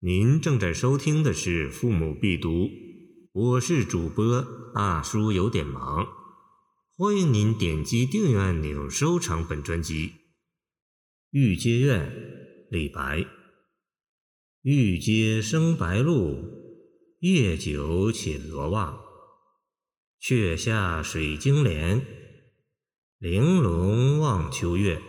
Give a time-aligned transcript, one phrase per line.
[0.00, 2.50] 您正在收听的是《父母必读》，
[3.32, 6.06] 我是主播大叔，有点忙。
[6.98, 10.08] 欢迎您点击订阅按钮，收藏本专辑。
[11.30, 12.10] 《玉阶怨》
[12.70, 13.24] 李白。
[14.60, 16.44] 玉阶生白露，
[17.20, 19.00] 夜久寝罗袜。
[20.20, 22.04] 却下水晶帘，
[23.18, 24.98] 玲珑望秋月。《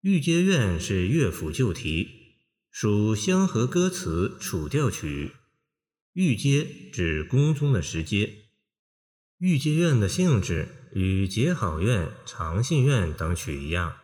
[0.00, 2.17] 玉阶怨》是乐府旧题。
[2.80, 5.32] 属相和歌词楚调曲，
[6.12, 8.44] 御阶指宫中的石阶。
[9.38, 13.96] 御阶院的性质与结好院、长信院等曲一样，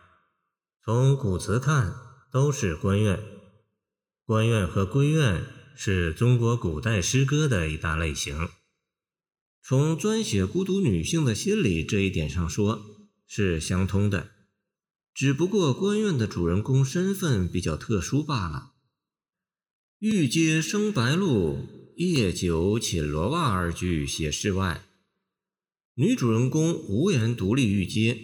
[0.83, 1.95] 从古词看
[2.29, 3.17] 都是官院。
[4.25, 5.45] 官院和闺院
[5.77, 8.49] 是中国古代诗歌的一大类型。
[9.63, 12.81] 从专写孤独女性的心理这一点上说，
[13.25, 14.34] 是相通的。
[15.15, 18.73] 只不过官院的主人公身份比较特殊罢了。
[19.99, 24.85] 玉阶生白露，夜久寝罗袜二句写室外，
[25.93, 28.19] 女主人公无缘独立玉阶，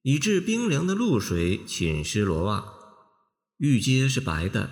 [0.00, 2.64] 以致冰凉的露水浸湿罗袜。
[3.58, 4.70] 玉阶是白的，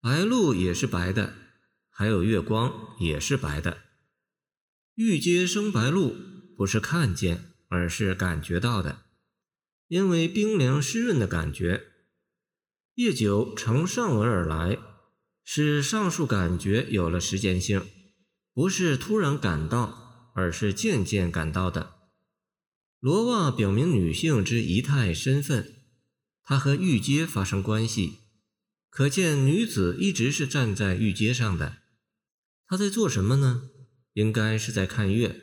[0.00, 1.34] 白露也是白的，
[1.90, 3.78] 还有月光也是白的。
[4.94, 6.14] 玉阶生白露，
[6.56, 9.05] 不是看见，而是感觉到的。
[9.88, 11.84] 因为冰凉湿润的感觉，
[12.94, 14.78] 夜久乘上文而来，
[15.44, 17.86] 使上述感觉有了时间性，
[18.52, 21.94] 不是突然感到，而是渐渐感到的。
[22.98, 25.74] 罗袜表明女性之仪态身份，
[26.42, 28.18] 她和玉阶发生关系，
[28.90, 31.76] 可见女子一直是站在玉阶上的。
[32.66, 33.70] 她在做什么呢？
[34.14, 35.40] 应该是在看月。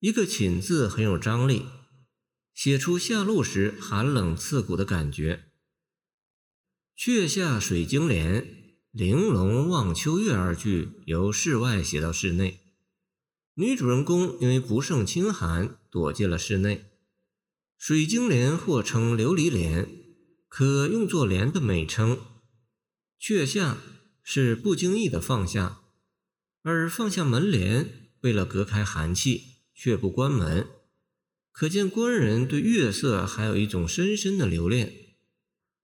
[0.00, 1.64] 一个“寝”字很有张力。
[2.54, 5.44] 写出下路时寒冷刺骨的感觉。
[6.96, 12.60] 却下水晶帘，玲珑望秋月二句由室外写到室内。
[13.56, 16.84] 女主人公因为不胜清寒，躲进了室内。
[17.76, 19.88] 水晶帘或称琉璃帘，
[20.48, 22.18] 可用作帘的美称。
[23.18, 23.78] 却下
[24.22, 25.80] 是不经意的放下，
[26.62, 30.68] 而放下门帘，为了隔开寒气，却不关门。
[31.54, 34.92] 可见官人对月色还有一种深深的留恋。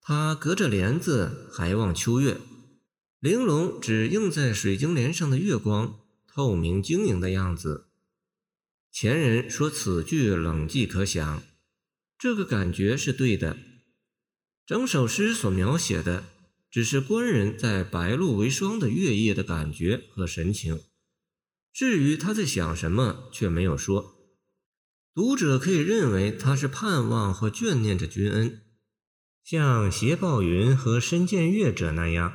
[0.00, 2.38] 他隔着帘子还望秋月，
[3.20, 7.86] 玲珑只映在水晶帘上的月光，透明晶莹的样子。
[8.90, 11.40] 前人说此句冷寂可想，
[12.18, 13.56] 这个感觉是对的。
[14.66, 16.24] 整首诗所描写的
[16.68, 20.80] 只是官人在白露为霜的月夜的感觉和神情，
[21.72, 24.19] 至于他在想什么，却没有说。
[25.12, 28.62] 读者可以认为他是盼望或眷念着君恩，
[29.42, 32.32] 像携抱云和深见月者那样，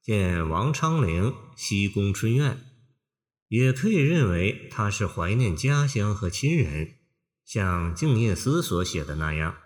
[0.00, 2.58] 见王昌龄西宫春苑；
[3.48, 6.94] 也可以认为他是怀念家乡和亲人，
[7.44, 9.56] 像静夜思所写的那样。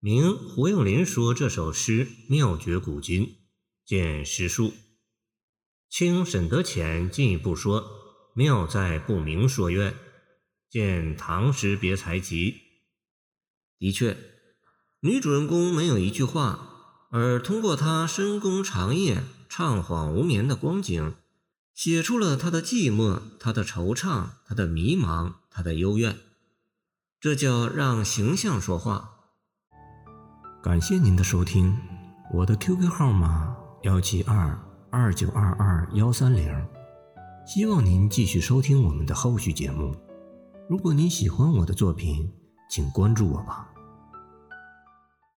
[0.00, 3.36] 明胡应麟说这首诗妙绝古今，
[3.84, 4.72] 见诗述。
[5.88, 7.88] 清沈德潜进一步说，
[8.34, 9.94] 妙在不明说愿。
[10.70, 12.52] 见《唐诗别才集》，
[13.78, 14.16] 的确，
[15.00, 21.14] 女主人公没有一句话，而通过她深宫长夜、怅惘无眠的光景，
[21.74, 26.18] 写出了她的寂寞、她的惆怅、她的迷茫、她的幽怨。
[27.18, 29.12] 这叫让形象说话。
[30.62, 31.78] 感谢您的收听，
[32.34, 36.68] 我的 QQ 号码幺七二二九二二幺三零，
[37.46, 40.07] 希望您继续收听我们的后续节目。
[40.68, 42.30] 如果你喜欢我的作品，
[42.68, 43.70] 请关注我吧。